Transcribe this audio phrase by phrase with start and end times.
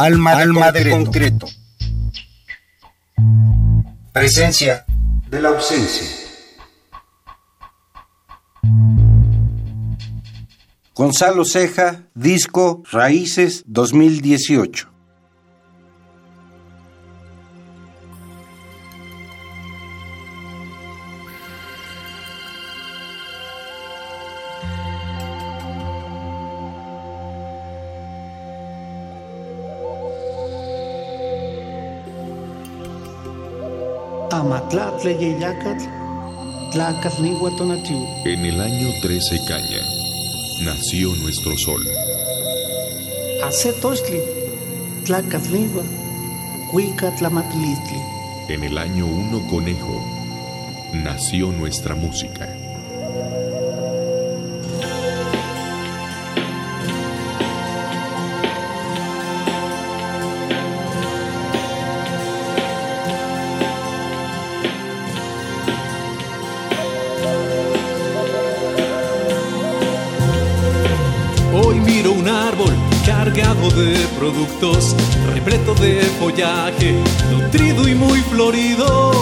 [0.00, 1.48] Alma, Alma de, concreto.
[4.12, 4.84] Presencia
[5.28, 6.06] de la ausencia.
[10.94, 14.88] Gonzalo Ceja, disco Raíces 2018.
[38.26, 39.82] En el año 13 Caña
[40.62, 41.88] nació nuestro sol.
[48.48, 50.04] En el año 1 Conejo
[50.92, 52.54] nació nuestra música.
[75.34, 76.92] Repleto de follaje,
[77.30, 79.12] nutrido y muy florido.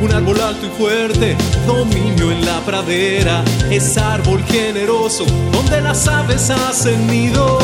[0.00, 6.50] Un árbol alto y fuerte, dominio en la pradera, es árbol generoso donde las aves
[6.50, 7.58] hacen nido.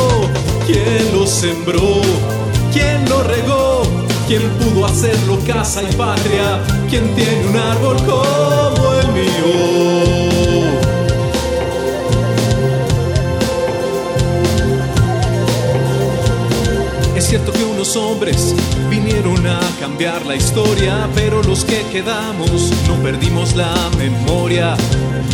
[0.66, 2.00] ¿Quién lo sembró?
[2.72, 3.82] ¿Quién lo regó?
[4.26, 6.60] ¿Quién pudo hacerlo casa y patria?
[6.90, 8.83] ¿Quién tiene un árbol como
[17.34, 18.54] cierto que unos hombres
[18.88, 24.76] vinieron a cambiar la historia, pero los que quedamos no perdimos la memoria.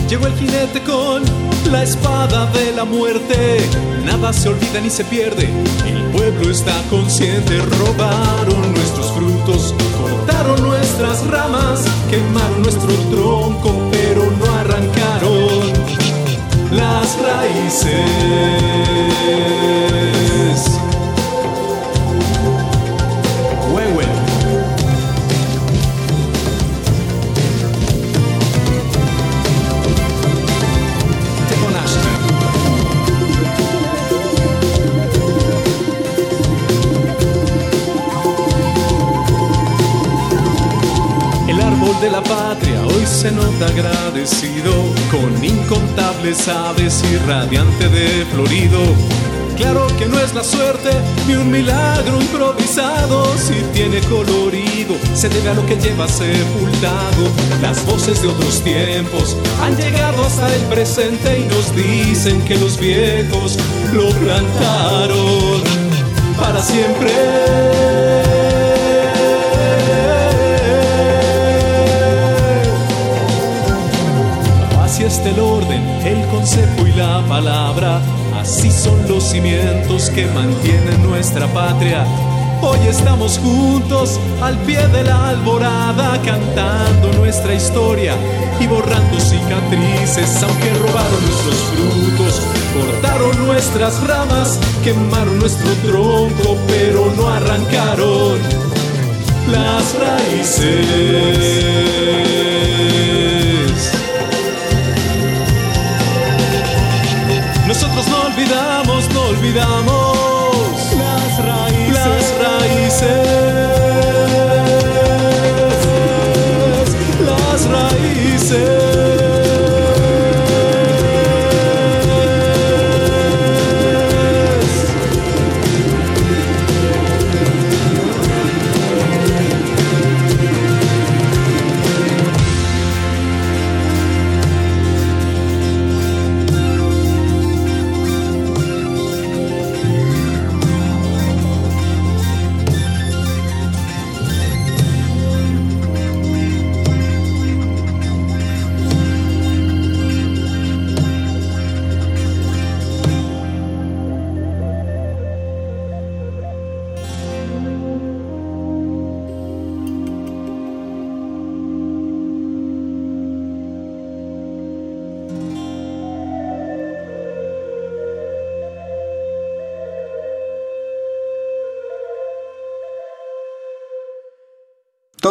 [0.08, 1.22] Llegó el jinete con
[1.70, 3.58] la espada de la muerte.
[4.06, 5.50] Nada se olvida ni se pierde.
[5.86, 7.58] El pueblo está consciente.
[7.58, 15.70] Robaron nuestros frutos, cortaron nuestras ramas, quemaron nuestro tronco, pero no arrancaron
[16.70, 17.90] las raíces.
[43.00, 44.72] Hoy se nota agradecido
[45.10, 48.80] con incontables aves y radiante de florido.
[49.56, 50.90] Claro que no es la suerte
[51.26, 57.28] ni un milagro improvisado, si tiene colorido, se debe a lo que lleva sepultado.
[57.60, 62.78] Las voces de otros tiempos han llegado hasta el presente y nos dicen que los
[62.78, 63.58] viejos
[63.92, 65.62] lo plantaron
[66.38, 68.29] para siempre.
[75.18, 78.00] El orden, el consejo y la palabra.
[78.40, 82.06] Así son los cimientos que mantienen nuestra patria.
[82.62, 88.14] Hoy estamos juntos al pie de la alborada, cantando nuestra historia
[88.60, 97.28] y borrando cicatrices, aunque robaron nuestros frutos, cortaron nuestras ramas, quemaron nuestro tronco, pero no
[97.28, 98.38] arrancaron
[99.50, 101.60] las raíces.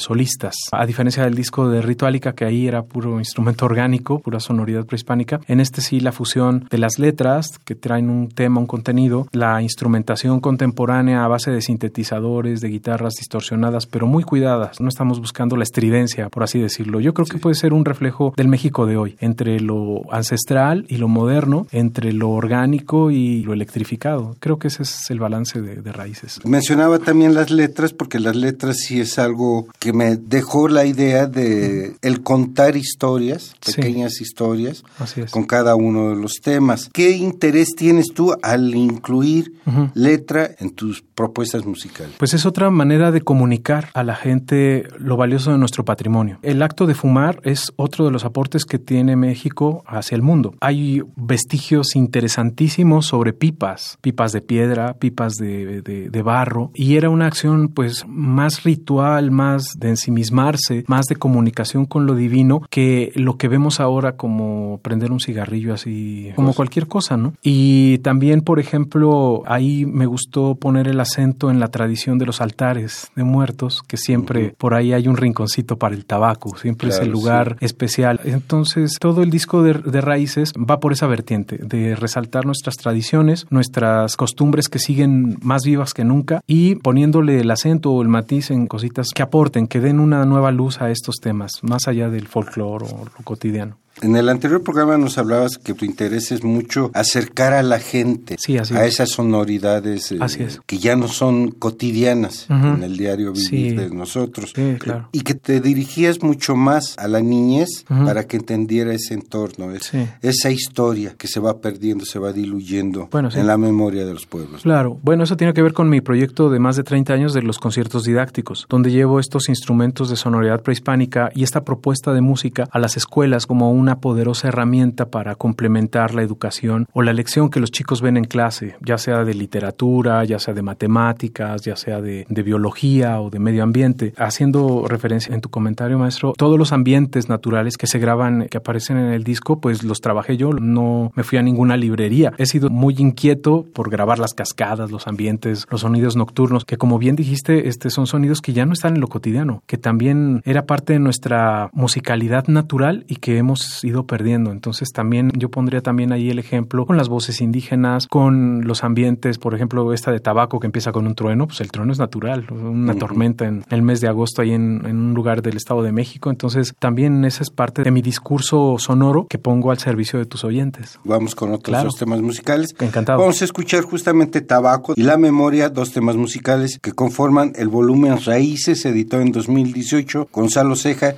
[0.72, 5.40] A diferencia del disco de Ritualica, que ahí era puro instrumento orgánico, pura sonoridad prehispánica,
[5.48, 9.62] en este sí la fusión de las letras, que traen un tema, un contenido, la
[9.62, 14.80] instrumentación contemporánea a base de sintetizadores, de guitarras distorsionadas, pero muy cuidadas.
[14.80, 17.00] No estamos buscando la estridencia, por así decirlo.
[17.00, 20.98] Yo creo que puede ser un reflejo del México de hoy, entre lo ancestral y
[20.98, 24.36] lo moderno, entre lo orgánico y lo electrificado.
[24.40, 26.40] Creo que ese es el balance de, de raíces.
[26.46, 31.28] Mencionaba también las letras, porque las letras sí es algo que me dejó la idea
[31.28, 34.24] de el contar historias, pequeñas sí.
[34.24, 34.84] historias,
[35.32, 36.90] con cada uno de los temas.
[36.94, 39.92] ¿Qué interés tienes tú al incluir uh -huh.
[39.94, 42.16] letra en tus propuestas musicales?
[42.18, 46.40] Pues es otra manera de comunicar a la gente lo valioso de nuestro patrimonio.
[46.42, 50.56] El acto de fumar es otro de los aportes que tiene México hacia el mundo.
[50.62, 57.10] Hay vestigios interesantísimos sobre pipas, pipas de piedra, pipas de, de, de barro, y era
[57.10, 63.12] una acción pues más ritual, más de ensimismarse, más de comunicación con lo divino que
[63.16, 67.34] lo que vemos ahora como prender un cigarrillo así, como cualquier cosa, ¿no?
[67.42, 72.42] Y también, por ejemplo, ahí me gustó poner el acento en la tradición de los
[72.42, 74.56] altares de muertos, que siempre uh -huh.
[74.58, 77.66] por ahí hay un rinconcito para el tabaco, siempre claro, es el lugar sí.
[77.66, 78.20] especial.
[78.24, 83.46] Entonces, todo el disco de, de, raíces va por esa vertiente, de resaltar nuestras tradiciones,
[83.50, 88.52] nuestras costumbres que siguen más vivas que nunca y poniéndole el acento o el matiz
[88.52, 92.28] en cositas que aporten, que den una nueva luz a estos temas, más allá del
[92.28, 93.83] folclore o lo cotidiano.
[94.02, 98.36] En el anterior programa nos hablabas que tu interés es mucho acercar a la gente
[98.40, 98.96] sí, así a es.
[98.96, 100.62] esas sonoridades eh, es.
[100.66, 102.76] que ya no son cotidianas uh -huh.
[102.76, 103.76] en el diario vivir sí.
[103.76, 104.54] de nosotros.
[104.56, 105.10] Sí, claro.
[105.12, 108.06] Y que te dirigías mucho más a la niñez uh -huh.
[108.06, 109.92] para que entendiera ese entorno, es,
[110.22, 114.26] esa historia que se va perdiendo, se va diluyendo bueno, en la memoria de los
[114.26, 114.64] pueblos.
[114.64, 117.42] Claro, bueno, eso tiene que ver con mi proyecto de más de 30 años de
[117.42, 122.68] los conciertos didácticos, donde llevo estos instrumentos de sonoridad prehispánica y esta propuesta de música
[122.72, 127.50] a las escuelas como una poderosa herramienta herramienta para complementar la educación o la lección
[127.50, 131.76] que los chicos ven en clase, ya sea de literatura, ya sea de matemáticas, ya
[131.76, 134.14] sea de, de, biología o de medio ambiente.
[134.18, 138.98] Haciendo referencia en tu comentario, maestro, todos los ambientes naturales que se graban, que aparecen
[138.98, 142.32] en el disco, pues los trabajé yo, no me fui a ninguna librería.
[142.38, 147.00] He sido muy inquieto por grabar las cascadas, los ambientes, los sonidos nocturnos, que como
[147.00, 150.66] bien dijiste, este, son sonidos que ya no están en lo cotidiano, que también era
[150.66, 154.52] parte de nuestra musicalidad natural y que hemos ido perdiendo.
[154.52, 159.38] Entonces también yo pondría también ahí el ejemplo con las voces indígenas, con los ambientes,
[159.38, 162.46] por ejemplo, esta de tabaco que empieza con un trueno, pues el trueno es natural,
[162.52, 163.00] una uh -huh.
[163.00, 166.30] tormenta en el mes de agosto ahí en, en, un lugar del Estado de México.
[166.30, 170.44] Entonces también esa es parte de mi discurso sonoro que pongo al servicio de tus
[170.44, 171.00] oyentes.
[171.04, 171.86] Vamos con otros Claro.
[171.86, 172.76] dos temas musicales.
[172.80, 173.20] Encantado.
[173.20, 178.18] Vamos a escuchar justamente Tabaco y La Memoria, dos temas musicales que conforman el volumen
[178.26, 180.28] Raíces, editado en 2018.
[180.32, 181.16] Gonzalo Ceja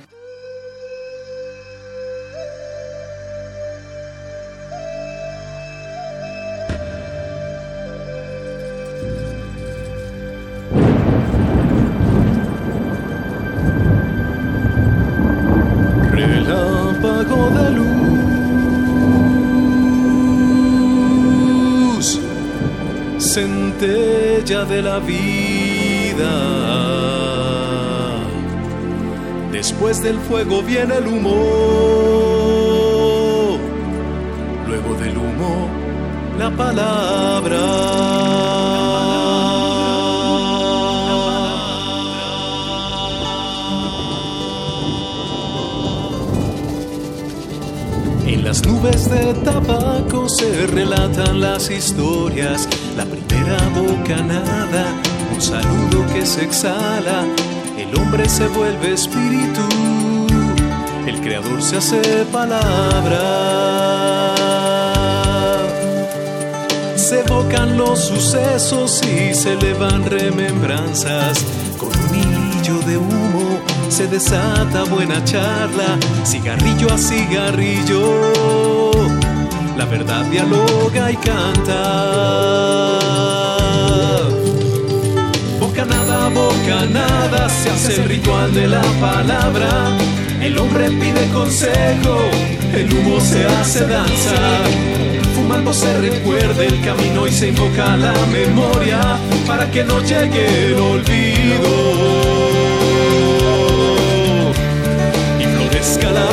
[24.86, 26.34] la vida.
[29.50, 31.36] Después del fuego viene el humo.
[34.68, 35.68] Luego del humo,
[36.38, 37.64] la palabra.
[48.46, 52.68] las nubes de tabaco se relatan las historias.
[56.66, 59.62] El hombre se vuelve espíritu,
[61.06, 63.20] el creador se hace palabra.
[66.96, 71.38] Se evocan los sucesos y se elevan remembranzas
[71.78, 78.90] con un hilillo de humo se desata buena charla, cigarrillo a cigarrillo,
[79.76, 81.76] la verdad dialoga y canta.
[86.34, 89.96] Bocanada, bocanada, se hace el ritual de la palabra,
[90.40, 92.18] el hombre pide consejo,
[92.74, 94.34] el humo se hace danza.
[95.34, 100.74] Fumando se recuerda el camino y se invoca la memoria para que no llegue el
[100.74, 102.16] olvido.
[106.12, 106.24] la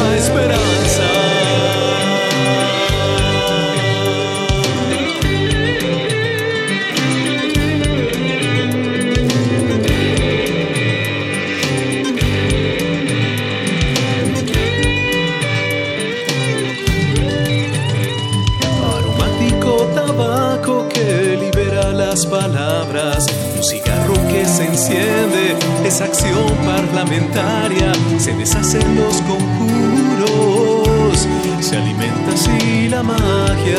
[25.85, 31.27] esa acción parlamentaria, se deshacen los conjuros,
[31.59, 33.77] se alimenta así la magia.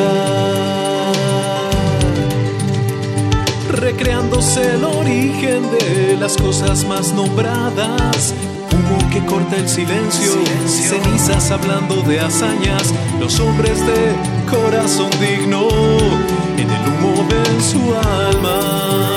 [3.72, 8.34] Recreándose el origen de las cosas más nombradas,
[8.72, 10.32] humo que corta el silencio,
[10.66, 14.14] cenizas hablando de hazañas, los hombres de
[14.50, 15.68] corazón digno,
[16.58, 19.13] en el humo ven su alma.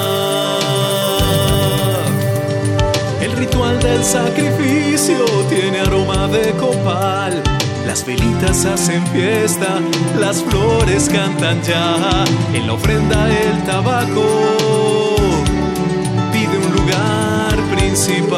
[3.58, 7.42] Ritual del sacrificio tiene aroma de copal.
[7.86, 9.80] Las velitas hacen fiesta,
[10.20, 11.96] las flores cantan ya.
[12.54, 15.16] En la ofrenda el tabaco
[16.32, 18.38] pide un lugar principal.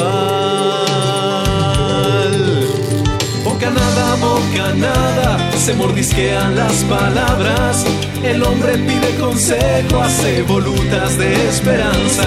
[3.44, 7.86] Bocanada, bocanada, se mordisquean las palabras.
[8.24, 12.24] El hombre pide consejo, hace volutas de esperanza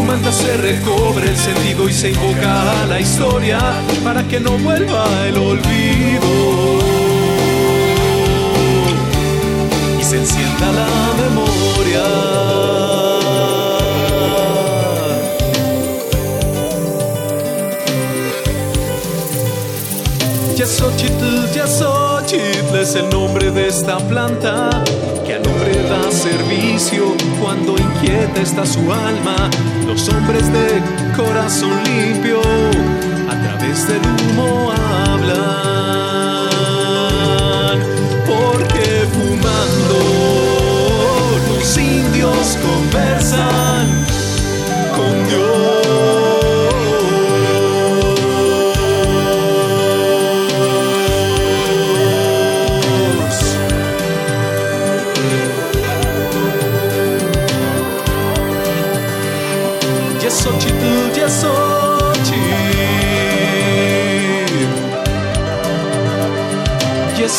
[0.00, 3.58] fumando se recobre el sentido y se invoca a la historia
[4.02, 6.30] para que no vuelva el olvido
[10.00, 10.88] y se encienda la
[11.22, 12.04] memoria.
[20.56, 24.59] Yasochitl, Yasochitl es el nombre de esta planta
[28.36, 29.50] está su alma.
[29.86, 30.82] Los hombres de
[31.16, 32.40] corazón limpio
[33.28, 35.30] a través del humo hablan.
[38.26, 39.98] Porque fumando
[41.48, 43.69] los indios conversan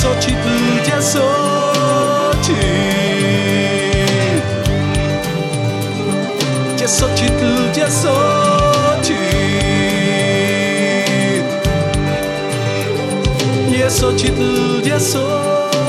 [0.01, 0.57] Xochitl,
[0.89, 2.55] ya Xochitl.
[6.79, 9.21] Ya Xochitl, ya Xochitl.
[13.77, 15.80] Ya Xochitl, ya Xochitl.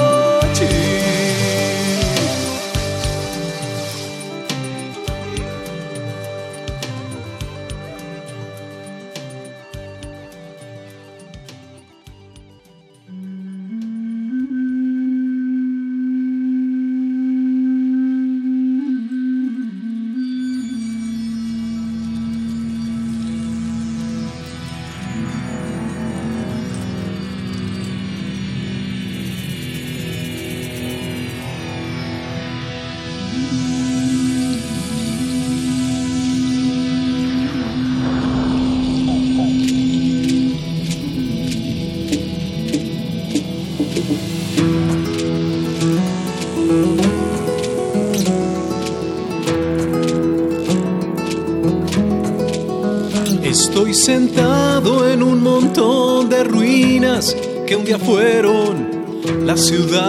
[54.02, 58.90] Sentado en un montón de ruinas que un día fueron
[59.47, 60.02] la ciudad.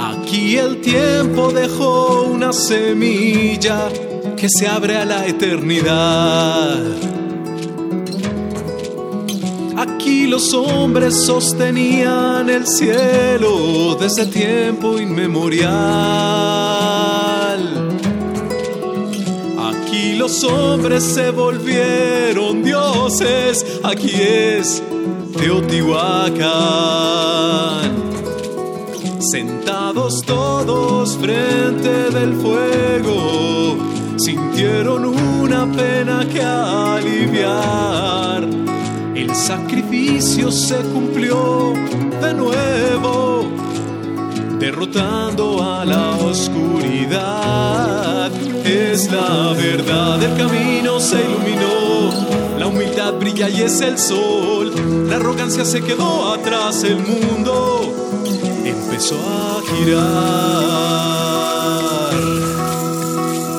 [0.00, 3.88] Aquí el tiempo dejó una semilla
[4.36, 6.82] que se abre a la eternidad.
[9.76, 16.63] Aquí los hombres sostenían el cielo desde tiempo inmemorial.
[20.24, 23.62] Los hombres se volvieron dioses.
[23.82, 24.82] Aquí es
[25.36, 26.42] Teotihuacán.
[29.20, 33.76] Sentados todos frente del fuego,
[34.16, 38.48] sintieron una pena que aliviar.
[39.14, 41.74] El sacrificio se cumplió
[42.22, 43.50] de nuevo,
[44.58, 45.53] derrotando
[48.94, 52.12] Es la verdad, el camino se iluminó,
[52.60, 54.72] la humildad brilla y es el sol,
[55.08, 57.92] la arrogancia se quedó atrás, el mundo
[58.64, 60.04] empezó a girar.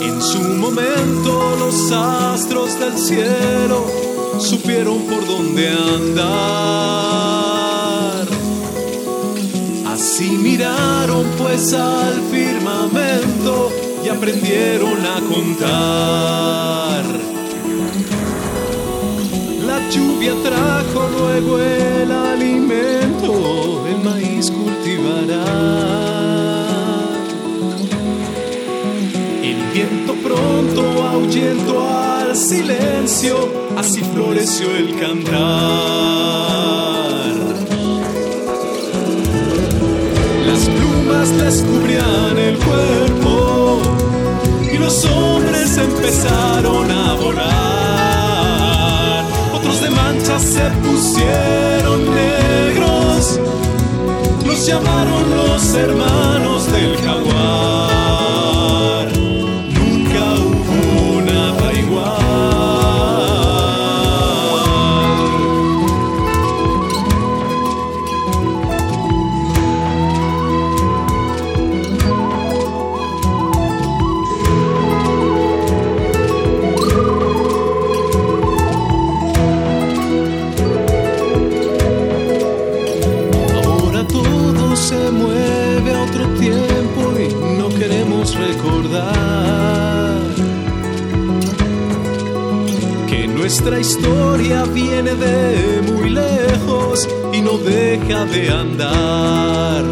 [0.04, 3.86] En su momento los astros del cielo
[4.40, 6.26] supieron por dónde andar.
[9.86, 13.15] Así miraron pues al firmamento
[14.16, 17.04] aprendieron a contar.
[19.68, 25.46] La lluvia trajo luego el alimento, el maíz cultivará.
[29.44, 33.36] El viento pronto ahuyentó al silencio,
[33.78, 35.36] así floreció el cantar.
[40.48, 43.35] Las plumas descubrían el cuerpo
[44.86, 48.46] los hombres empezaron a volar.
[49.52, 53.40] Otros de manchas se pusieron negros,
[54.46, 58.25] los llamaron los hermanos del jaguar.
[93.88, 99.84] Historia viene de muy lejos y no deja de andar.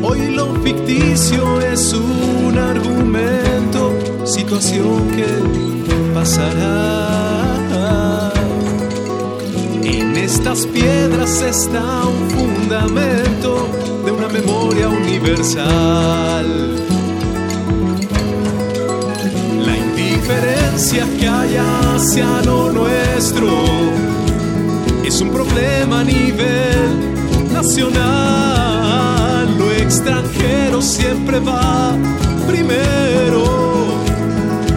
[0.00, 3.92] Hoy lo ficticio es un argumento,
[4.24, 5.26] situación que
[6.14, 6.72] pasará.
[9.82, 13.68] En estas piedras está un fundamento
[14.04, 16.71] de una memoria universal.
[20.72, 23.48] Indiferencia que hay hacia lo nuestro
[25.04, 27.98] es un problema a nivel nacional.
[29.58, 31.94] Lo extranjero siempre va
[32.46, 33.44] primero,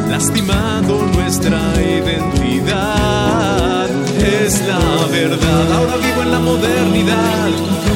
[0.10, 3.35] lastimando nuestra identidad.
[4.46, 4.78] Es la
[5.08, 7.50] verdad, ahora vivo en la modernidad,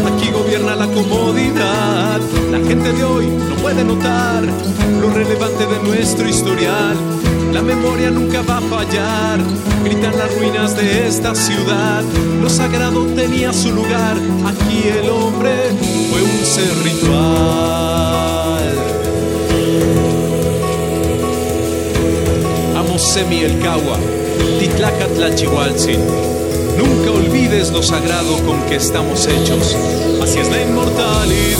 [0.07, 2.19] aquí gobierna la comodidad.
[2.49, 4.41] La gente de hoy no puede notar
[4.99, 6.97] lo relevante de nuestro historial.
[7.53, 9.39] La memoria nunca va a fallar,
[9.83, 12.01] gritan las ruinas de esta ciudad.
[12.41, 15.51] Lo sagrado tenía su lugar, aquí el hombre
[16.09, 17.19] fue un ser ritual.
[22.75, 23.99] Amosemi el Cagua,
[24.59, 26.38] Titlacatlachihualtzin.
[26.79, 29.75] Nunca olvides lo sagrado con que estamos hechos.
[30.23, 31.59] Así es la inmortalidad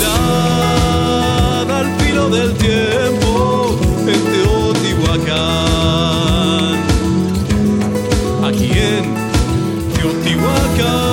[1.70, 6.80] al filo del tiempo en Teotihuacán.
[8.48, 9.14] Aquí en
[9.94, 11.09] Teotihuacán,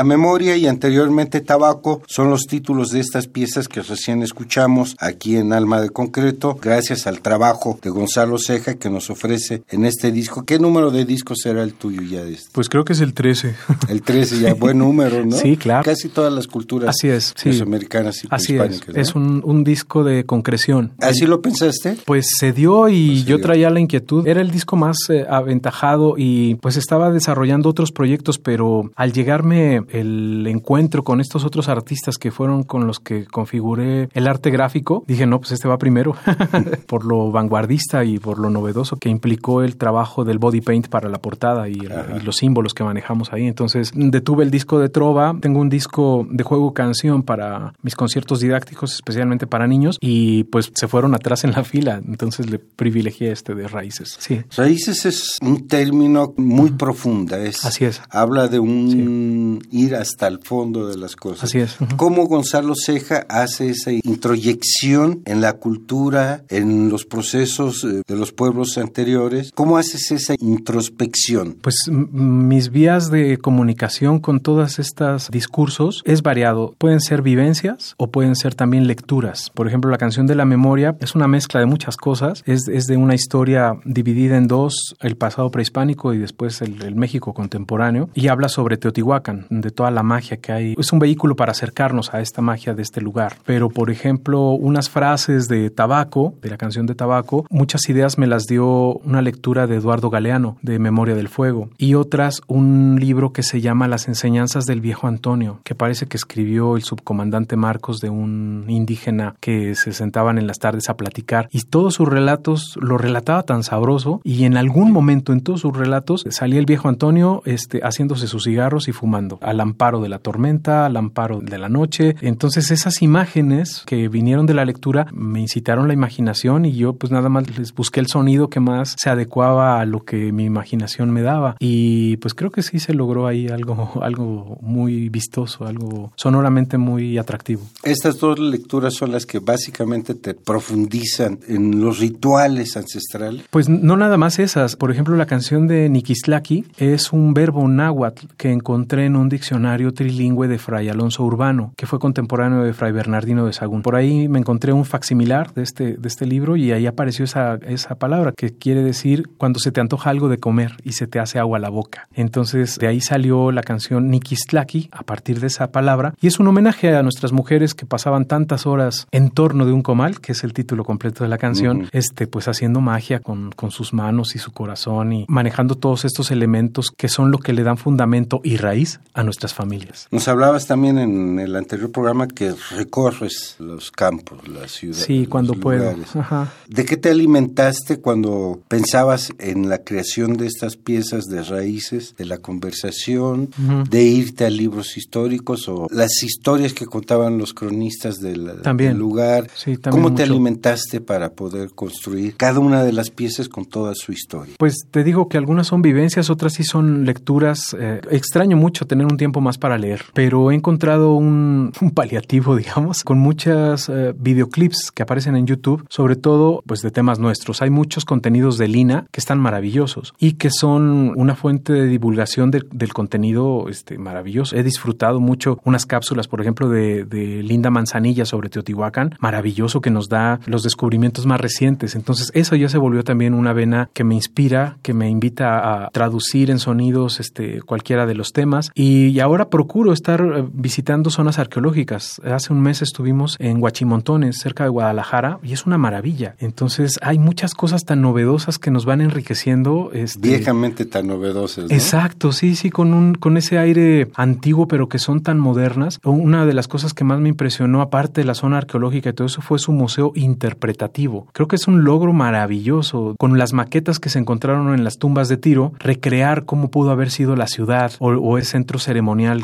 [0.00, 5.36] La memoria y anteriormente tabaco son los títulos de estas piezas que recién escuchamos aquí
[5.36, 10.10] en Alma de Concreto, gracias al trabajo de Gonzalo Ceja que nos ofrece en este
[10.10, 10.46] disco.
[10.46, 12.24] ¿Qué número de disco será el tuyo ya?
[12.24, 12.48] De este?
[12.50, 13.54] Pues creo que es el 13.
[13.90, 15.36] El 13, ya buen número, ¿no?
[15.36, 15.84] Sí, claro.
[15.84, 17.60] Casi todas las culturas Así es, sí.
[17.60, 18.80] americanas y Así es.
[18.94, 20.94] Es un, un, disco de concreción.
[21.00, 21.98] ¿Así lo pensaste?
[22.06, 24.26] Pues se dio y pues yo traía la inquietud.
[24.26, 29.82] Era el disco más eh, aventajado y pues estaba desarrollando otros proyectos, pero al llegarme
[29.92, 35.04] el encuentro con estos otros artistas que fueron con los que configuré el arte gráfico,
[35.06, 36.14] dije, no, pues este va primero,
[36.86, 41.08] por lo vanguardista y por lo novedoso que implicó el trabajo del body paint para
[41.08, 43.46] la portada y, y los símbolos que manejamos ahí.
[43.46, 48.40] Entonces detuve el disco de Trova, tengo un disco de juego canción para mis conciertos
[48.40, 53.32] didácticos, especialmente para niños, y pues se fueron atrás en la fila, entonces le privilegié
[53.32, 54.16] este de raíces.
[54.18, 54.42] Sí.
[54.56, 58.02] Raíces es un término muy profundo, es, Así es.
[58.10, 61.44] Habla de un ir hasta el fondo de las cosas.
[61.44, 61.76] Así es.
[61.96, 68.32] ¿Cómo Gonzalo Ceja hace esa introyección en la cultura, en los procesos eh, de los
[68.32, 69.50] pueblos anteriores?
[69.54, 71.56] ¿Cómo haces esa introspección?
[71.60, 76.74] Pues mis vías de comunicación con todas estas discursos es variado.
[76.78, 79.50] Pueden ser vivencias o pueden ser también lecturas.
[79.54, 82.42] Por ejemplo, la canción de la memoria es una mezcla de muchas cosas.
[82.46, 86.94] Es, es de una historia dividida en dos, el pasado prehispánico y después el, el
[86.94, 88.10] México contemporáneo.
[88.14, 90.74] Y habla sobre Teotihuacán, de toda la magia que hay.
[90.78, 93.36] Es un vehículo para acercarnos a esta magia de este lugar.
[93.44, 98.26] Pero, por ejemplo, unas frases de Tabaco, de la canción de Tabaco, muchas ideas me
[98.26, 101.70] las dio una lectura de Eduardo Galeano, de Memoria del Fuego.
[101.78, 106.16] Y otras, un libro que se llama Las enseñanzas del viejo Antonio, que parece que
[106.16, 111.48] escribió el subcomandante Marcos de un indígena que se sentaban en las tardes a platicar.
[111.52, 115.76] Y todos sus relatos lo relataba tan sabroso y en algún momento en todos sus
[115.76, 120.18] relatos salía el viejo Antonio este, haciéndose sus cigarros y fumando, al amparo de la
[120.18, 122.16] tormenta, al amparo de la noche.
[122.20, 127.12] Entonces esas imágenes que vinieron de la lectura me incitaron la imaginación y yo pues
[127.12, 131.10] nada más les busqué el sonido que más se adecuaba a lo que mi imaginación
[131.10, 131.56] me daba.
[131.58, 137.18] Y pues creo que sí se logró ahí algo, algo muy vistoso, algo sonoramente muy
[137.18, 137.62] atractivo.
[137.82, 143.44] Estas dos lecturas son las que básicamente te profundizan en los rituales ancestrales.
[143.50, 144.76] Pues no nada más esas.
[144.76, 149.94] Por ejemplo, la canción de Nikislaki es un verbo náhuatl que encontré en un diccionario
[149.94, 153.80] trilingüe de Fray Alonso Urbano, que fue contemporáneo de Fray Bernardino de Sagún.
[153.80, 157.54] Por ahí me encontré un facsimilar de este, de este libro y ahí apareció esa,
[157.54, 161.18] esa palabra que quiere decir cuando se te antoja algo de comer y se te
[161.18, 162.06] hace agua a la boca.
[162.12, 166.46] Entonces de ahí salió la canción Nikistlaki a partir de esa palabra y es un
[166.46, 170.44] homenaje a nuestras mujeres que pasaban tantas horas en torno de un comal, que es
[170.44, 174.38] el título completo de la canción, este pues haciendo magia con, con sus manos y
[174.38, 178.58] su corazón y manejando todos estos elementos que son lo que le dan fundamento y
[178.58, 180.08] raíz a nuestras familias.
[180.10, 185.04] Nos hablabas también en el anterior programa que recorres los campos, las ciudades.
[185.04, 185.94] Sí, cuando puedo.
[186.14, 186.52] Ajá.
[186.66, 192.24] ¿De qué te alimentaste cuando pensabas en la creación de estas piezas de raíces, de
[192.24, 193.88] la conversación, uh -huh.
[193.88, 198.90] de irte a libros históricos o las historias que contaban los cronistas del, también.
[198.90, 199.48] del lugar?
[199.54, 200.16] Sí, ¿Cómo mucho.
[200.16, 204.54] te alimentaste para poder construir cada una de las piezas con toda su historia?
[204.58, 207.76] Pues te digo que algunas son vivencias, otras sí son lecturas.
[207.78, 212.56] Eh, extraño mucho tener un tiempo más para leer, pero he encontrado un, un paliativo,
[212.56, 217.60] digamos, con muchas eh, videoclips que aparecen en YouTube, sobre todo pues de temas nuestros.
[217.60, 222.50] Hay muchos contenidos de Lina que están maravillosos y que son una fuente de divulgación
[222.50, 224.56] de, del contenido este, maravilloso.
[224.56, 229.90] He disfrutado mucho unas cápsulas, por ejemplo, de, de Linda Manzanilla sobre Teotihuacán, maravilloso que
[229.90, 231.94] nos da los descubrimientos más recientes.
[231.94, 235.90] Entonces, eso ya se volvió también una vena que me inspira, que me invita a
[235.90, 238.70] traducir en sonidos este, cualquiera de los temas.
[238.74, 242.20] Y, y ahora procuro estar eh, visitando zonas arqueológicas.
[242.24, 246.36] Hace un mes estuvimos en Huachimontones, cerca de Guadalajara, y es una maravilla.
[246.38, 249.90] Entonces, hay muchas cosas tan novedosas que nos van enriqueciendo.
[249.92, 250.28] Este...
[250.28, 251.64] Viejamente tan novedosas.
[251.64, 251.74] ¿no?
[251.74, 255.98] Exacto, sí, sí, con, un, con ese aire antiguo, pero que son tan modernas.
[256.04, 259.26] Una de las cosas que más me impresionó, aparte de la zona arqueológica y todo
[259.26, 261.26] eso, fue su museo interpretativo.
[261.32, 263.16] Creo que es un logro maravilloso.
[263.18, 267.10] Con las maquetas que se encontraron en las tumbas de Tiro, recrear cómo pudo haber
[267.10, 268.99] sido la ciudad o, o el centro ceremonial,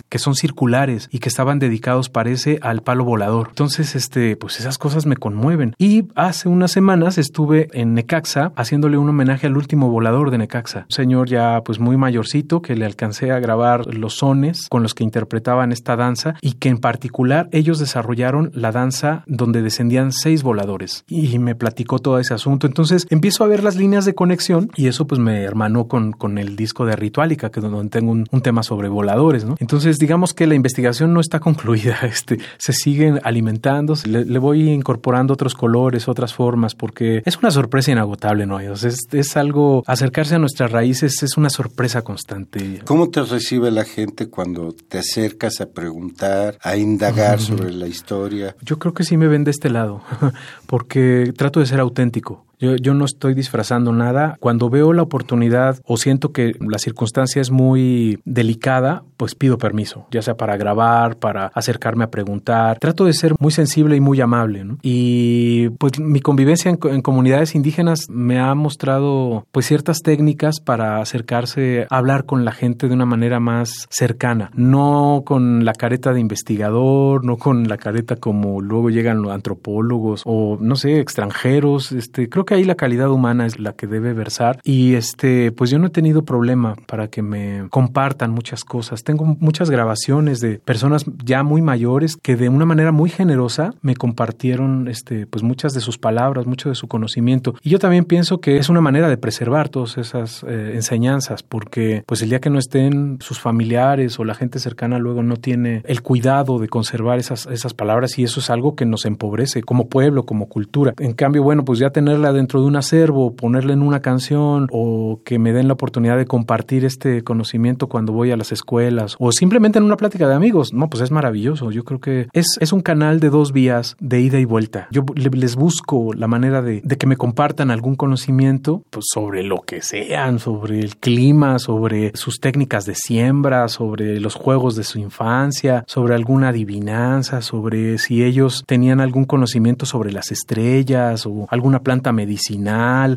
[0.09, 3.49] que son circulares y que estaban dedicados, parece, al palo volador.
[3.49, 5.75] Entonces, este, pues esas cosas me conmueven.
[5.79, 10.87] Y hace unas semanas estuve en Necaxa haciéndole un homenaje al último volador de Necaxa.
[10.89, 14.95] Un señor ya pues muy mayorcito que le alcancé a grabar los sones con los
[14.95, 20.43] que interpretaban esta danza y que en particular ellos desarrollaron la danza donde descendían seis
[20.43, 22.67] voladores y me platicó todo ese asunto.
[22.67, 26.39] Entonces empiezo a ver las líneas de conexión y eso pues me hermanó con, con
[26.39, 29.57] el disco de Ritualica, que es donde tengo un, un tema sobre voladores ¿no?
[29.59, 34.69] Entonces, digamos que la investigación no está concluida, este, se siguen alimentando, le, le voy
[34.71, 38.61] incorporando otros colores, otras formas, porque es una sorpresa inagotable, ¿no?
[38.61, 42.81] es, es algo, acercarse a nuestras raíces es una sorpresa constante.
[42.85, 48.57] ¿Cómo te recibe la gente cuando te acercas a preguntar, a indagar sobre la historia?
[48.63, 50.03] Yo creo que sí me ven de este lado,
[50.67, 52.47] porque trato de ser auténtico.
[52.59, 54.37] Yo, yo, no estoy disfrazando nada.
[54.41, 60.07] Cuando veo la oportunidad o siento que la circunstancia es muy delicada, pues pido permiso,
[60.11, 62.79] ya sea para grabar, para acercarme a preguntar.
[62.79, 64.65] Trato de ser muy sensible y muy amable.
[64.65, 64.79] ¿no?
[64.83, 71.87] Y pues mi convivencia en, comunidades indígenas me ha mostrado pues ciertas técnicas para acercarse
[71.91, 76.21] a hablar con la gente de una manera más cercana, no con la careta de
[76.21, 81.93] investigador, no con la careta como luego llegan los antropólogos o no sé, extranjeros.
[81.93, 85.71] Este, creo que ahí la calidad humana es la que debe versar y este pues
[85.71, 89.05] yo no he tenido problema para que me compartan muchas cosas.
[89.05, 93.95] Tengo muchas grabaciones de personas ya muy mayores que de una manera muy generosa me
[93.95, 97.55] compartieron este pues muchas de sus palabras, mucho de su conocimiento.
[97.63, 102.03] Y yo también pienso que es una manera de preservar todas esas eh, enseñanzas porque
[102.07, 105.83] pues el día que no estén sus familiares o la gente cercana luego no tiene
[105.85, 109.89] el cuidado de conservar esas esas palabras y eso es algo que nos empobrece como
[109.89, 110.95] pueblo, como cultura.
[110.99, 115.21] En cambio, bueno, pues ya tenerla dentro de un acervo, ponerle en una canción o
[115.25, 119.33] que me den la oportunidad de compartir este conocimiento cuando voy a las escuelas o
[119.33, 121.71] simplemente en una plática de amigos, no, pues es maravilloso.
[121.71, 124.89] Yo creo que es, es un canal de dos vías de ida y vuelta.
[124.91, 129.63] Yo les busco la manera de, de que me compartan algún conocimiento pues, sobre lo
[129.63, 134.99] que sean, sobre el clima, sobre sus técnicas de siembra, sobre los juegos de su
[134.99, 141.81] infancia, sobre alguna adivinanza, sobre si ellos tenían algún conocimiento sobre las estrellas o alguna
[141.81, 142.26] planta medicinal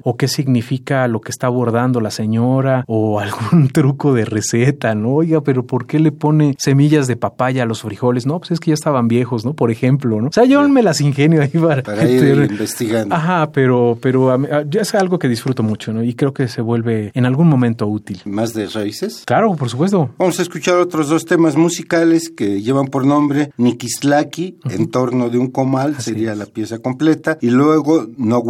[0.03, 5.15] o qué significa lo que está abordando la señora o algún truco de receta, ¿no?
[5.15, 8.25] Oiga, pero ¿por qué le pone semillas de papaya a los frijoles?
[8.25, 9.53] No, pues es que ya estaban viejos, ¿no?
[9.53, 10.27] Por ejemplo, ¿no?
[10.27, 13.15] O sea, yo me las ingenio ahí para, para ir investigando.
[13.15, 14.37] Ajá, pero, pero
[14.69, 16.03] ya es algo que disfruto mucho, ¿no?
[16.03, 18.21] Y creo que se vuelve en algún momento útil.
[18.25, 19.23] ¿Más de raíces?
[19.25, 20.09] Claro, por supuesto.
[20.17, 24.75] Vamos a escuchar otros dos temas musicales que llevan por nombre Nikislaki, uh -huh.
[24.75, 26.37] en torno de un comal, Así sería es.
[26.37, 28.41] la pieza completa, y luego No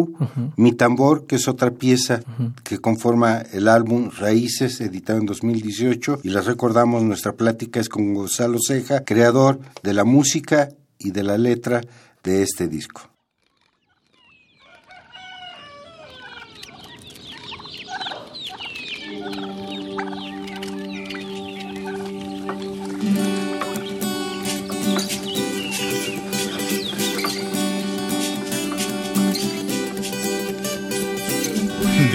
[0.00, 0.52] Uh -huh.
[0.56, 2.52] Mi Tambor, que es otra pieza uh -huh.
[2.62, 8.14] que conforma el álbum Raíces, editado en 2018, y les recordamos, nuestra plática es con
[8.14, 11.80] Gonzalo Ceja, creador de la música y de la letra
[12.22, 13.09] de este disco.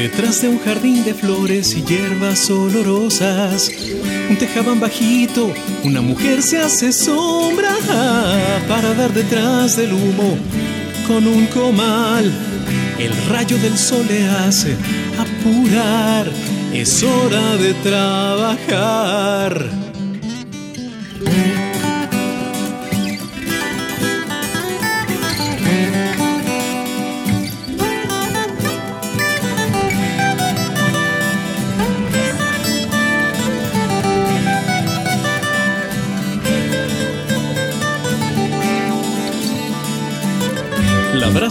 [0.05, 3.71] Detrás de un jardín de flores y hierbas olorosas,
[4.29, 5.51] un tejabán bajito,
[5.83, 7.75] una mujer se hace sombra
[8.67, 10.37] para dar detrás del humo
[11.07, 12.31] con un comal.
[12.99, 14.77] El rayo del sol le hace
[15.17, 16.29] apurar,
[16.71, 19.84] es hora de trabajar.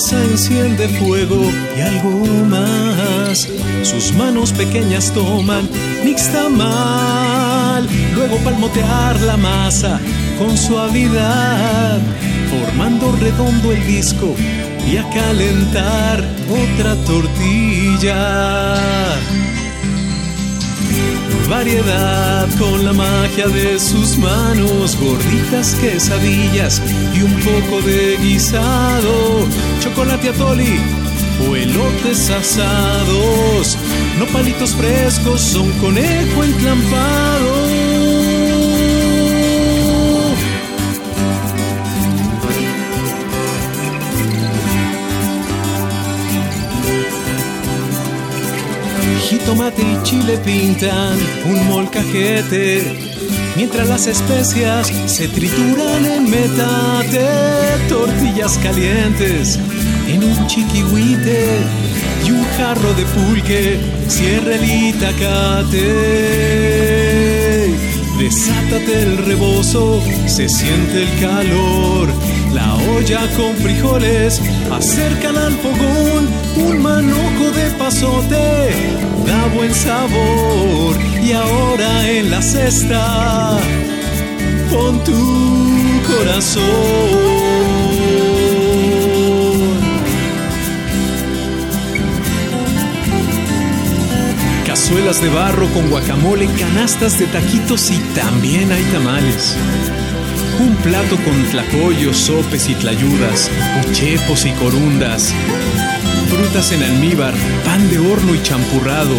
[0.04, 3.48] Brasa enciende fuego y algo más.
[3.82, 5.66] Sus manos pequeñas toman
[6.04, 7.88] nixtamal.
[8.14, 9.98] Luego palmotear la masa
[10.38, 12.02] con suavidad,
[12.50, 14.34] formando redondo el disco
[14.86, 18.14] y a calentar otra tortilla.
[21.48, 26.80] Variedad con la magia de sus manos, gorditas quesadillas
[27.14, 29.46] y un poco de guisado,
[29.80, 30.80] chocolate atoli
[31.46, 33.76] o elotes asados,
[34.18, 37.83] no palitos frescos, son conejo enclampado.
[49.46, 52.82] Tomate y chile pintan un molcajete,
[53.56, 57.26] mientras las especias se trituran en metate,
[57.88, 59.58] tortillas calientes
[60.08, 61.46] en un chiquihuite
[62.26, 65.80] y un jarro de pulque, cierra el itacate.
[68.18, 72.08] Desátate el rebozo, se siente el calor.
[72.52, 76.28] La olla con frijoles, acércala al fogón.
[76.56, 78.93] Un manojo de pasote
[79.64, 80.96] buen sabor.
[81.22, 83.58] y ahora en la cesta
[84.70, 86.62] pon tu corazón.
[94.66, 99.56] Cazuelas de barro con guacamole, canastas de taquitos y también hay tamales.
[100.60, 103.50] Un plato con tlacoyos, sopes y tlayudas,
[103.82, 105.32] ochepos y corundas.
[106.28, 107.34] Frutas en almíbar,
[107.64, 109.16] pan de horno y champurrado,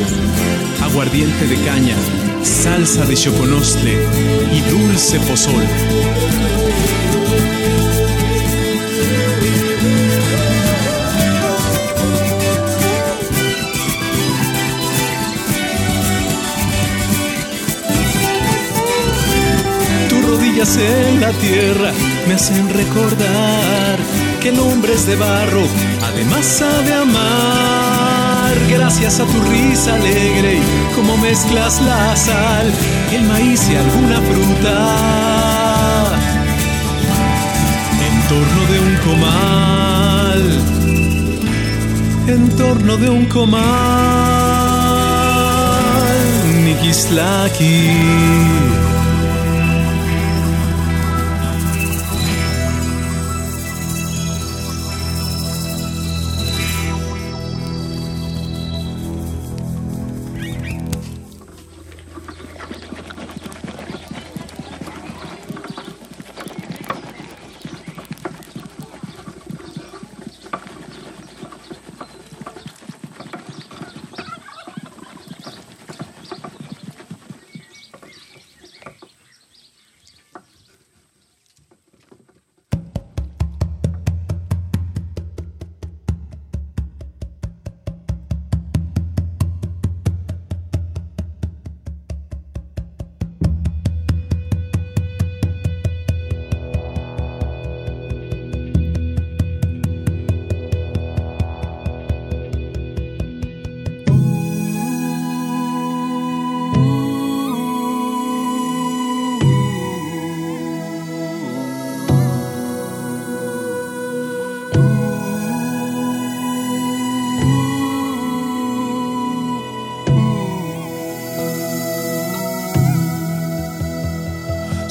[0.84, 1.96] aguardiente de caña,
[2.44, 3.94] salsa de choconostle
[4.52, 5.63] y dulce pozol.
[20.10, 21.91] Tus rodillas en la tierra
[22.28, 25.63] me hacen recordar que el hombre es de barro,
[26.03, 28.53] además sabe amar.
[28.69, 30.62] Gracias a tu risa alegre y
[30.95, 32.71] cómo mezclas la sal,
[33.12, 34.95] el maíz y alguna fruta.
[38.08, 40.43] En torno de un comal,
[42.27, 43.65] en torno de un comal,
[46.65, 48.75] Nikislaki.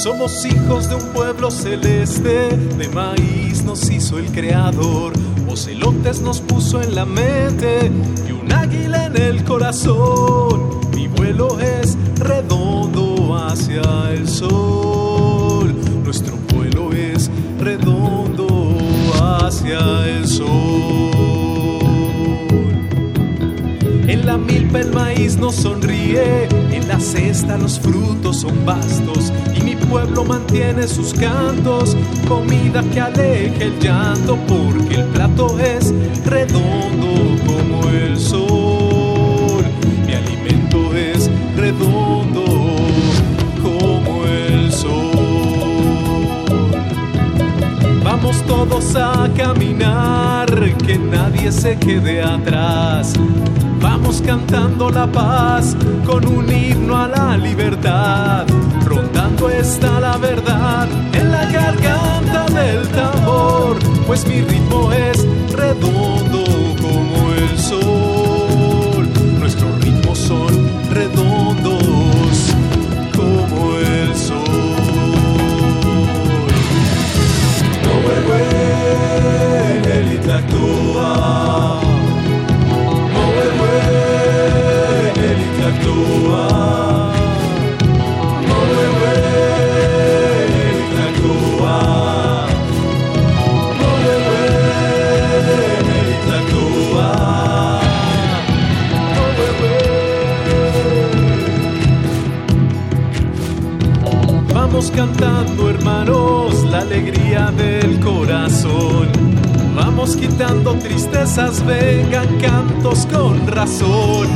[0.05, 5.15] Somos hijos de un pueblo celeste, de maíz nos hizo el creador,
[5.49, 7.91] ocelotes nos puso en la mente
[8.29, 10.79] y un águila en el corazón.
[10.95, 13.81] Mi vuelo es redondo hacia
[14.13, 18.77] el sol, nuestro vuelo es redondo
[19.23, 21.15] hacia el sol.
[24.07, 29.64] En la milpa el maíz nos sonríe, en la cesta los frutos son vastos y
[29.87, 31.97] pueblo mantiene sus cantos,
[32.29, 35.93] comida que aleje el llanto porque el plato es
[36.25, 39.65] redondo como el sol.
[40.07, 42.45] Mi alimento es redondo
[43.63, 45.15] como el sol.
[48.03, 50.47] Vamos todos a caminar,
[50.87, 53.15] que nadie se quede atrás.
[53.81, 55.77] Vamos cantando la paz
[56.07, 58.47] con un himno a la libertad.
[59.25, 65.04] Rondando está la verdad en la garganta del tambor, pues mi ritmo es
[111.37, 114.29] vengan cantos con razón.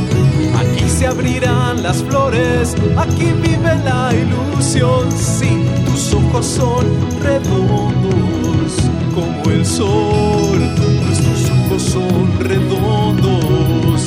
[0.56, 5.10] Aquí se abrirán las flores, aquí vive la ilusión.
[5.12, 6.86] Sí, tus ojos son
[7.22, 8.72] redondos
[9.14, 10.58] como el sol.
[11.04, 14.06] Nuestros ojos son redondos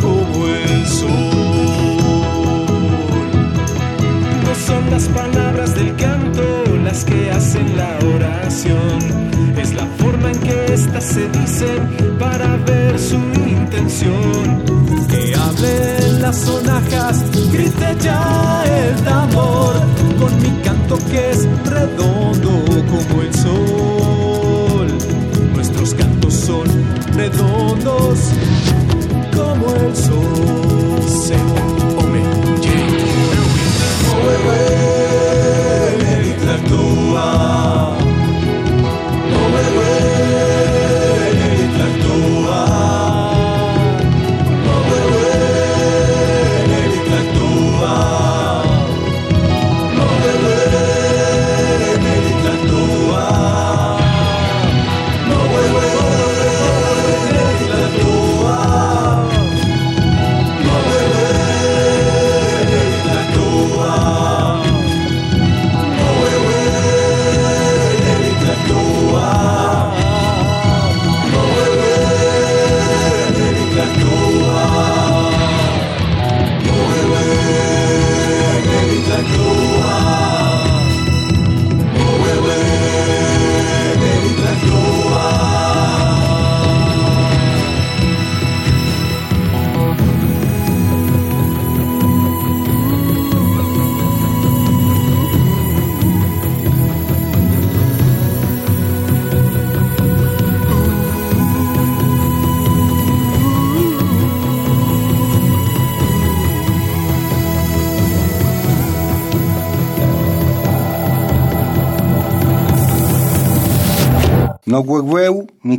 [0.00, 1.08] como el sol.
[4.44, 6.42] No son las palabras del canto
[6.82, 8.98] las que hacen la oración.
[9.56, 14.64] Es la forma en que éstas se dicen para ver su intención.
[15.08, 19.74] Que hablen las sonajas, grite ya el tambor
[20.20, 22.50] con mi canto que es redondo
[22.90, 24.88] como el sol.
[25.54, 26.66] Nuestros cantos son
[27.14, 28.18] redondos
[29.34, 31.67] como el sol.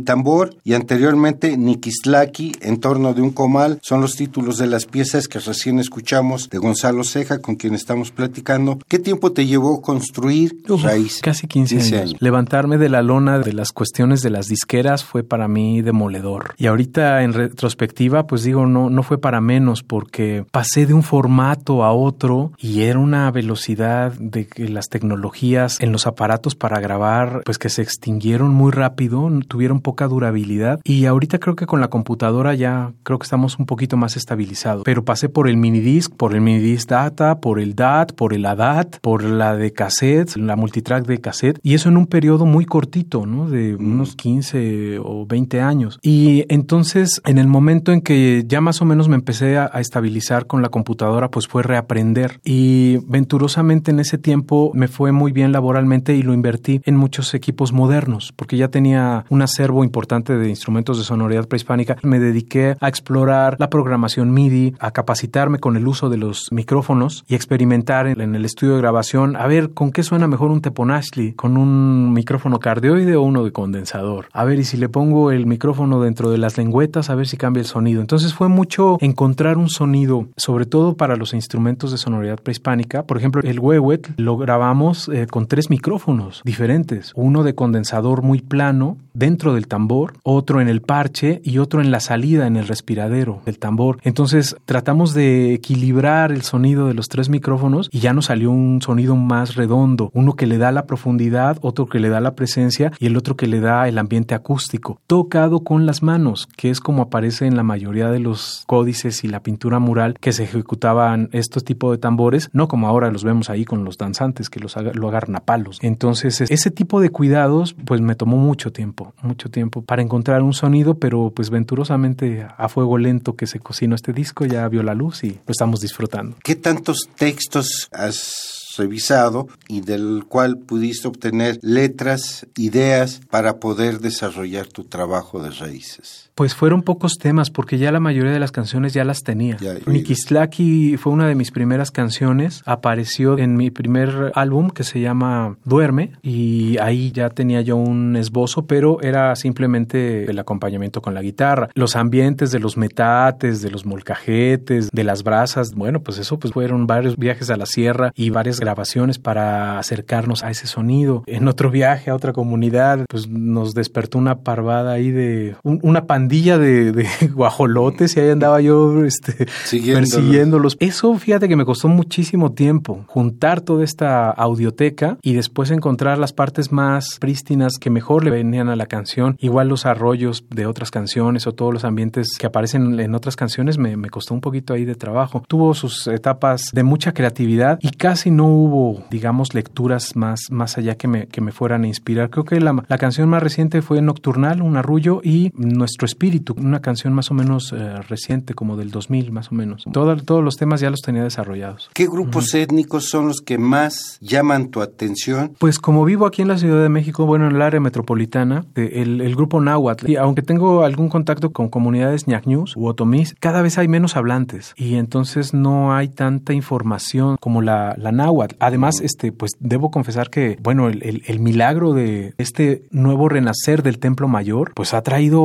[0.00, 4.86] Mi Tambor y anteriormente Nikislaki, En torno de un comal, son los títulos de las
[4.86, 8.78] piezas que recién escuchamos de Gonzalo Ceja, con quien estamos platicando.
[8.88, 11.20] ¿Qué tiempo te llevó construir Raíz?
[11.22, 12.16] Casi 15, años.
[12.20, 16.54] Levantarme de la lona de las cuestiones de las disqueras fue para mí demoledor.
[16.56, 21.02] Y ahorita en retrospectiva, pues digo, no, no fue para menos porque pasé de un
[21.02, 26.80] formato a otro y era una velocidad de que las tecnologías en los aparatos para
[26.80, 31.80] grabar, pues que se extinguieron muy rápido, tuvieron poca durabilidad y ahorita creo que con
[31.80, 34.84] la computadora ya creo que estamos un poquito más estabilizados.
[34.84, 39.00] Pero pasé por el minidisc, por el minidisc data, por el DAT, por el ADAT,
[39.00, 43.26] por la de cassette, la multitrack de cassette y eso en un periodo muy cortito,
[43.26, 43.50] ¿no?
[43.50, 43.84] De mm.
[43.84, 45.98] unos 15 o 20 años.
[46.02, 49.80] Y entonces en el momento en que ya más o menos me empecé a, a
[49.80, 55.32] estabilizar con la computadora, pues fue reaprender y venturosamente en ese tiempo me fue muy
[55.32, 60.36] bien laboralmente y lo invertí en muchos equipos modernos porque ya tenía un acervo importante
[60.36, 65.76] de instrumentos de sonoridad prehispánica, me dediqué a explorar la programación MIDI, a capacitarme con
[65.76, 69.92] el uso de los micrófonos y experimentar en, el estudio de grabación a ver con
[69.92, 74.28] qué suena mejor un Teponashli, con un micrófono cardioide o uno de condensador.
[74.32, 77.36] A ver, y si le pongo el micrófono dentro de las lengüetas, a ver si
[77.36, 78.00] cambia el sonido.
[78.00, 83.04] Entonces fue mucho encontrar un sonido, sobre todo para los instrumentos de sonoridad prehispánica.
[83.04, 88.40] Por ejemplo, el huehuet lo grabamos eh, con tres micrófonos diferentes, uno de condensador muy
[88.40, 92.68] plano, dentro del tambor, otro en el parche y otro en la salida, en el
[92.68, 93.98] respiradero del tambor.
[94.02, 98.82] Entonces tratamos de equilibrar el sonido de los tres micrófonos y ya nos salió un
[98.82, 102.92] sonido más redondo, uno que le da la profundidad, otro que le da la presencia
[102.98, 106.80] y el otro que le da el ambiente acústico, tocado con las manos, que es
[106.80, 111.28] como aparece en la mayoría de los códices y la pintura mural que se ejecutaban
[111.32, 114.76] estos tipos de tambores, no como ahora los vemos ahí con los danzantes que los
[114.94, 115.78] lo agarran a palos.
[115.80, 120.52] Entonces ese tipo de cuidados pues me tomó mucho tiempo, mucho tiempo para encontrar un
[120.52, 124.94] sonido, pero pues venturosamente a fuego lento que se cocinó este disco ya vio la
[124.94, 126.36] luz y lo estamos disfrutando.
[126.42, 134.66] ¿Qué tantos textos has revisado y del cual pudiste obtener letras, ideas para poder desarrollar
[134.68, 136.29] tu trabajo de raíces?
[136.40, 139.58] Pues fueron pocos temas porque ya la mayoría de las canciones ya las tenía.
[139.84, 145.58] Nikislaki fue una de mis primeras canciones, apareció en mi primer álbum que se llama
[145.66, 151.20] Duerme y ahí ya tenía yo un esbozo, pero era simplemente el acompañamiento con la
[151.20, 151.68] guitarra.
[151.74, 156.54] Los ambientes de los metates, de los molcajetes, de las brasas, bueno, pues eso pues
[156.54, 161.22] fueron varios viajes a la sierra y varias grabaciones para acercarnos a ese sonido.
[161.26, 166.58] En otro viaje a otra comunidad, pues nos despertó una parvada ahí de una pandilla
[166.58, 170.76] de, guajolotes y ahí andaba yo este, persiguiéndolos.
[170.78, 176.32] Eso, fíjate que me costó muchísimo tiempo juntar toda esta audioteca y después encontrar las
[176.32, 179.36] partes más prístinas que mejor le venían a la canción.
[179.40, 183.76] Igual los arroyos de otras canciones o todos los ambientes que aparecen en otras canciones
[183.76, 185.42] me, me costó un poquito ahí de trabajo.
[185.48, 190.94] Tuvo sus etapas de mucha creatividad y casi no hubo, digamos, lecturas más, más allá
[190.94, 192.30] que me, que me fueran a inspirar.
[192.30, 196.19] Creo que la, la canción más reciente fue Nocturnal, un arrullo, y Nuestro Espíritu,
[196.56, 199.84] una canción más o menos eh, reciente, como del 2000 más o menos.
[199.92, 201.90] todos los temas ya los tenía desarrollados.
[201.94, 205.52] ¿Qué grupos étnicos son los que más llaman tu atención?
[205.58, 209.20] Pues como vivo aquí en la Ciudad de México, bueno, en el área metropolitana, el,
[209.20, 213.78] el grupo Nahuatl, y aunque tengo algún contacto con comunidades ñacñús u otomís, cada vez
[213.78, 218.56] hay menos hablantes y entonces no hay tanta información como la, la náhuatl.
[218.60, 223.98] Además, este, pues debo confesar que, bueno, el, el, milagro de este nuevo renacer del
[223.98, 225.42] Templo Mayor, pues ha traído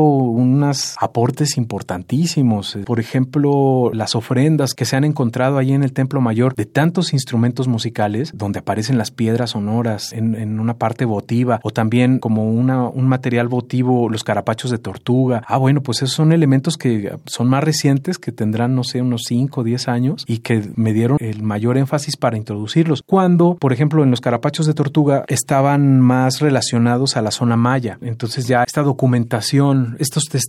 [0.55, 2.77] unos aportes importantísimos.
[2.85, 7.13] Por ejemplo, las ofrendas que se han encontrado ahí en el Templo Mayor de tantos
[7.13, 12.87] instrumentos musicales, donde aparecen las piedras sonoras en, una parte votiva, o también como una,
[12.87, 15.43] un material votivo, los carapachos de tortuga.
[15.47, 19.23] Ah, bueno, pues esos son elementos que son más recientes, que tendrán, no sé, unos
[19.27, 23.03] 5 o 10 años y que me dieron el mayor énfasis para introducirlos.
[23.05, 27.97] Cuando, por ejemplo, en los carapachos de tortuga estaban más relacionados a la zona maya.
[28.01, 30.44] Entonces ya esta documentación, estos testimonios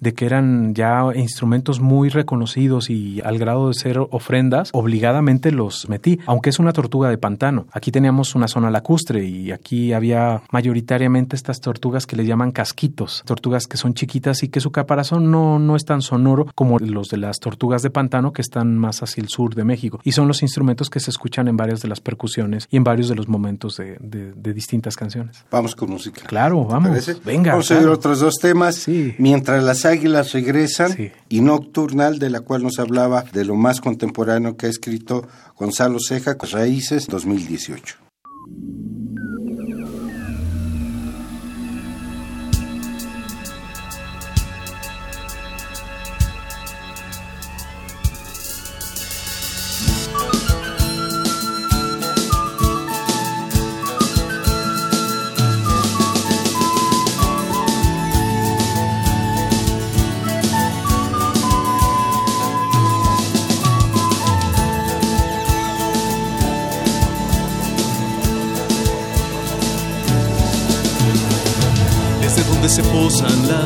[0.00, 5.88] de que eran ya instrumentos muy reconocidos y al grado de ser ofrendas, obligadamente los
[5.88, 7.66] metí, aunque es una tortuga de pantano.
[7.72, 13.22] Aquí teníamos una zona lacustre y aquí había mayoritariamente estas tortugas que le llaman casquitos,
[13.24, 17.08] tortugas que son chiquitas y que su caparazón no, no es tan sonoro como los
[17.08, 20.00] de las tortugas de pantano que están más hacia el sur de México.
[20.02, 23.08] Y son los instrumentos que se escuchan en varias de las percusiones y en varios
[23.08, 25.44] de los momentos de, de, distintas canciones.
[25.50, 26.22] Vamos con música.
[26.26, 27.20] Claro, vamos.
[27.24, 27.52] Venga.
[27.52, 28.86] Vamos a ver otros dos temas.
[29.18, 34.56] Mientras las águilas regresan y Nocturnal, de la cual nos hablaba de lo más contemporáneo
[34.56, 38.05] que ha escrito Gonzalo Ceja, Raíces 2018.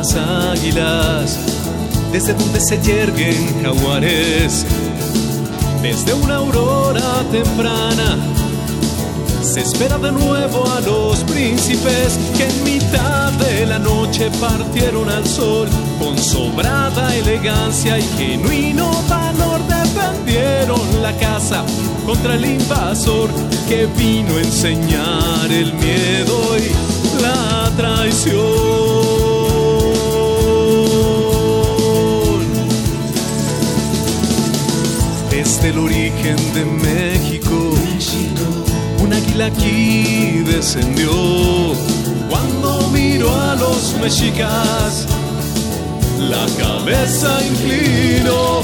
[0.01, 1.37] Las águilas,
[2.11, 4.65] desde donde se yerguen jaguares,
[5.83, 8.17] desde una aurora temprana.
[9.43, 15.27] Se espera de nuevo a los príncipes que en mitad de la noche partieron al
[15.27, 21.63] sol con sobrada elegancia y genuino valor defendieron la casa
[22.07, 23.29] contra el invasor
[23.69, 29.20] que vino a enseñar el miedo y la traición.
[35.43, 37.73] Desde el origen de México,
[38.99, 41.09] un águila aquí descendió.
[42.29, 45.07] Cuando miró a los mexicas.
[46.19, 48.61] La cabeza inclinó,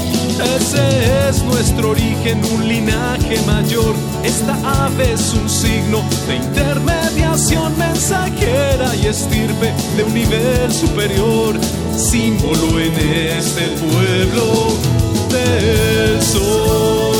[0.56, 3.96] ese es nuestro origen, un linaje mayor.
[4.22, 4.54] Esta
[4.84, 11.58] ave es un signo de intermediación mensajera y estirpe de un nivel superior,
[11.96, 17.17] símbolo en este pueblo del sol.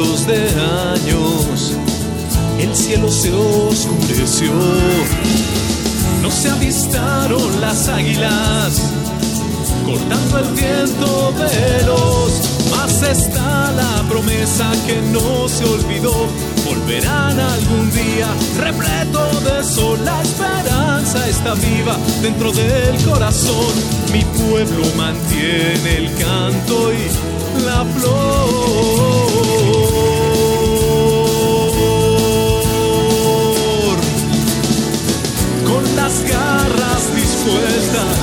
[0.00, 0.48] De
[0.94, 1.76] años
[2.58, 4.50] el cielo se oscureció.
[6.22, 8.80] No se avistaron las águilas
[9.84, 12.32] cortando el viento veloz.
[12.70, 16.14] Mas está la promesa que no se olvidó.
[16.64, 18.28] Volverán algún día
[18.58, 19.98] repleto de sol.
[20.02, 23.74] La esperanza está viva dentro del corazón.
[24.14, 27.29] Mi pueblo mantiene el canto y
[27.60, 28.40] la flor.
[36.18, 38.16] garras dispuestas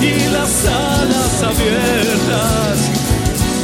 [0.00, 2.90] y las alas abiertas.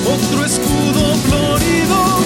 [0.06, 2.20] Otro escudo florido,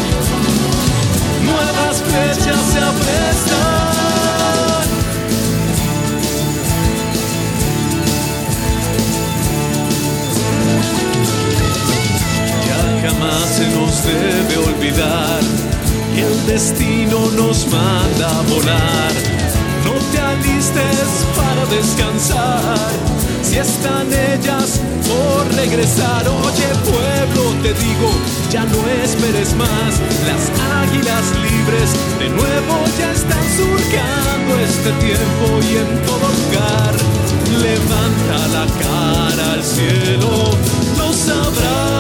[1.45, 3.76] nuevas flechas se aprestan.
[16.57, 19.13] Destino nos manda volar.
[19.85, 22.89] No te alistes para descansar,
[23.43, 26.23] si están ellas por regresar.
[26.47, 28.09] Oye pueblo, te digo,
[28.51, 29.93] ya no esperes más.
[30.31, 30.45] Las
[30.81, 31.91] águilas libres
[32.21, 36.95] de nuevo ya están surcando este tiempo y en todo lugar.
[37.67, 40.31] Levanta la cara al cielo,
[40.97, 41.96] lo sabrás.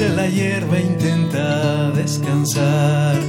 [0.00, 3.20] Entre la hierba intenta descansar.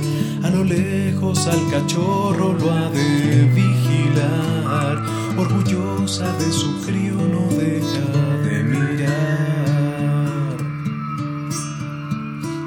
[0.42, 5.04] A lo lejos al cachorro lo ha de vigilar.
[5.38, 8.08] Orgullosa de su crío no deja
[8.46, 10.58] de mirar.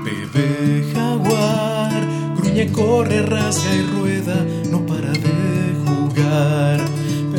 [0.05, 6.85] Bebé jaguar, gruñe, corre, rasga y rueda, no para de jugar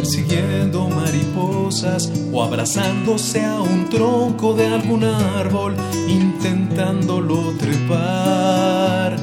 [0.05, 5.75] persiguiendo mariposas o abrazándose a un tronco de algún árbol,
[6.45, 9.15] intentándolo trepar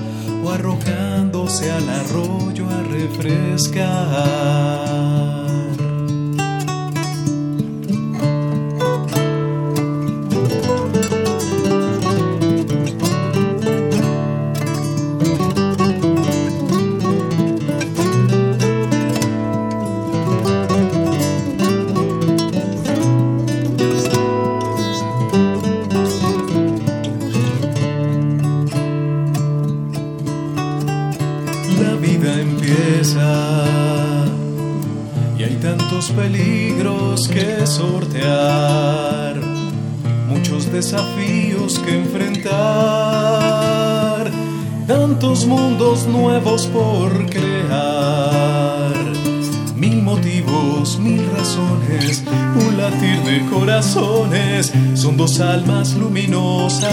[0.44, 3.92] o arrojándose al arroyo a refrescar.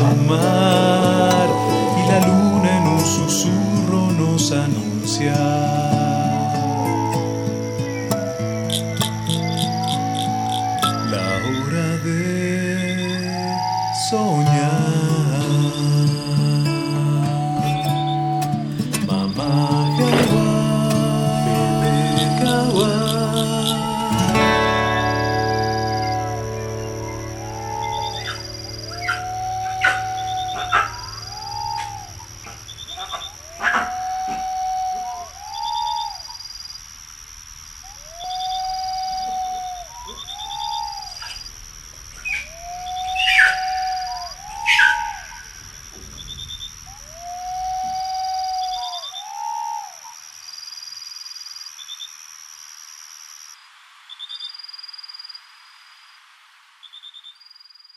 [0.00, 0.53] a asomar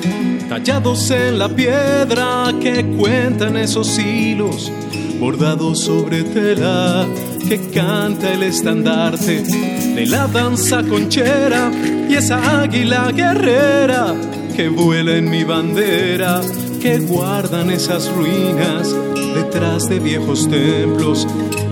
[0.48, 2.52] tallados en la piedra?
[2.60, 4.70] ¿Qué cuentan esos hilos
[5.18, 7.06] bordados sobre tela?
[7.48, 11.70] Que canta el estandarte de la danza conchera
[12.08, 14.14] y esa águila guerrera
[14.60, 16.42] que vuela en mi bandera,
[16.80, 18.94] que guardan esas ruinas
[19.34, 21.26] detrás de viejos templos,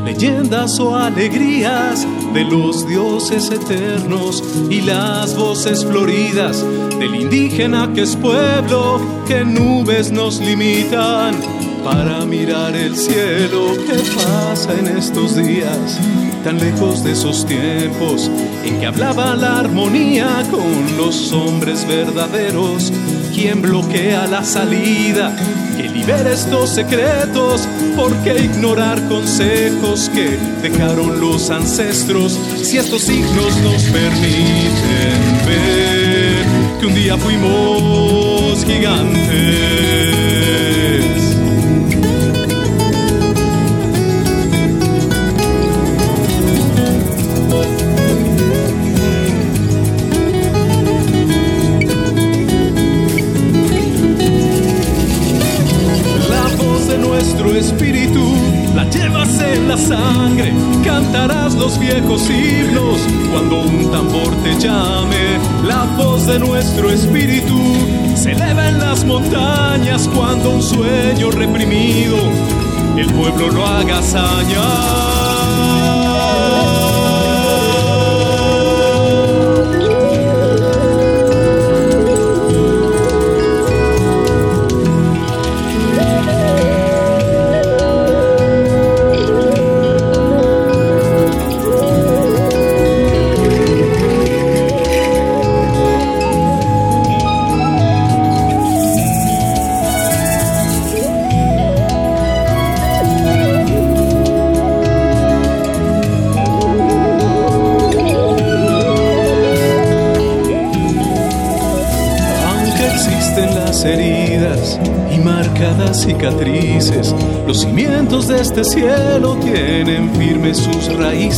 [0.05, 6.63] leyendas o alegrías de los dioses eternos y las voces floridas
[6.99, 11.35] del indígena que es pueblo, que nubes nos limitan
[11.83, 15.99] para mirar el cielo que pasa en estos días,
[16.45, 18.31] tan lejos de esos tiempos
[18.65, 22.93] en que hablaba la armonía con los hombres verdaderos,
[23.35, 25.35] quien bloquea la salida
[25.77, 33.83] que libera estos secretos, porque ignorar consejos que dejaron los ancestros, si estos signos nos
[33.85, 36.45] permiten ver
[36.81, 40.28] que un día fuimos gigantes.
[57.49, 58.35] Nuestro espíritu,
[58.75, 60.53] la llevas en la sangre,
[60.85, 67.59] cantarás los viejos himnos cuando un tambor te llame, la voz de nuestro espíritu
[68.15, 72.17] se eleva en las montañas cuando un sueño reprimido
[72.97, 75.39] el pueblo lo haga sañar.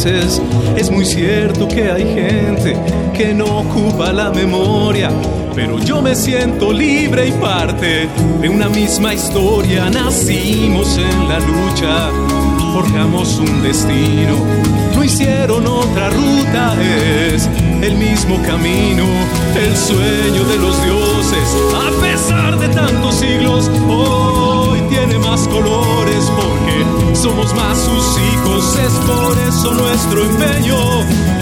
[0.07, 2.75] Es muy cierto que hay gente
[3.13, 5.11] que no ocupa la memoria,
[5.55, 8.09] pero yo me siento libre y parte
[8.41, 9.91] de una misma historia.
[9.91, 12.11] Nacimos en la lucha,
[12.73, 14.37] forjamos un destino,
[14.95, 17.47] no hicieron otra ruta, es
[17.83, 19.05] el mismo camino,
[19.55, 26.70] el sueño de los dioses, a pesar de tantos siglos, hoy tiene más colores porque
[27.21, 30.77] somos más sus hijos, es por eso nuestro empeño.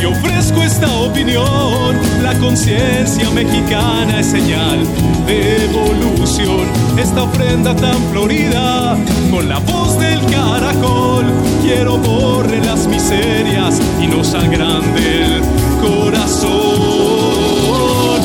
[0.00, 4.84] Y ofrezco esta opinión, la conciencia mexicana es señal
[5.26, 6.66] de evolución,
[6.96, 8.96] esta ofrenda tan florida,
[9.30, 11.26] con la voz del caracol,
[11.62, 15.42] quiero borre las miserias y nos agrande el
[15.80, 16.50] corazón,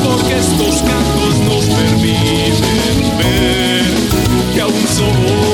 [0.04, 3.84] porque estos cantos nos permiten ver
[4.54, 5.53] que aún somos